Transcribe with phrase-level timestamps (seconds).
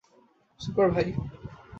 [0.59, 1.07] Super, ভাই।